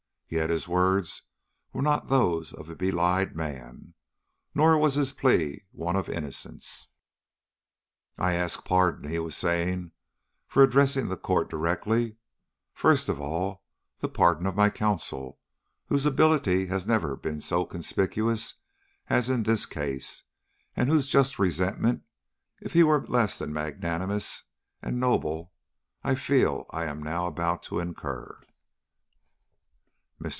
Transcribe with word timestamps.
Yet 0.33 0.49
his 0.49 0.65
words 0.65 1.23
were 1.73 1.81
not 1.81 2.07
those 2.07 2.53
of 2.53 2.69
a 2.69 2.75
belied 2.77 3.35
man, 3.35 3.95
nor 4.55 4.77
was 4.77 4.95
his 4.95 5.11
plea 5.11 5.65
one 5.73 5.97
of 5.97 6.07
innocence. 6.07 6.87
"I 8.17 8.35
ask 8.35 8.63
pardon," 8.63 9.09
he 9.09 9.19
was 9.19 9.35
saying, 9.35 9.91
"for 10.47 10.63
addressing 10.63 11.09
the 11.09 11.17
court 11.17 11.49
directly; 11.49 12.15
first 12.73 13.09
of 13.09 13.19
all, 13.19 13.65
the 13.99 14.07
pardon 14.07 14.47
of 14.47 14.55
my 14.55 14.69
counsel, 14.69 15.37
whose 15.87 16.05
ability 16.05 16.67
has 16.67 16.87
never 16.87 17.17
been 17.17 17.41
so 17.41 17.65
conspicuous 17.65 18.53
as 19.09 19.29
in 19.29 19.43
this 19.43 19.65
case, 19.65 20.23
and 20.77 20.87
whose 20.87 21.09
just 21.09 21.39
resentment, 21.39 22.03
if 22.61 22.71
he 22.71 22.83
were 22.83 23.05
less 23.07 23.41
magnanimous 23.41 24.45
and 24.81 24.97
noble, 24.97 25.51
I 26.05 26.15
feel 26.15 26.67
I 26.71 26.85
am 26.85 27.03
now 27.03 27.27
about 27.27 27.63
to 27.63 27.79
incur." 27.81 28.37
Mr. 28.39 28.41